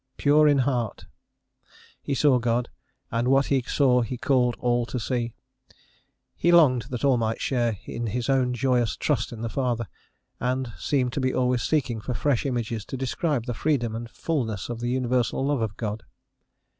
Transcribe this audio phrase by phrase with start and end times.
[0.17, 1.05] "Pure in heart,"
[2.01, 2.69] he saw God,
[3.11, 5.35] and what he saw he called all to see:
[6.35, 9.87] he longed that all might share in his own joyous trust in the Father,
[10.39, 14.69] and seemed to be always seeking for fresh images to describe the freedom and fulness
[14.69, 16.01] of the universal love of God.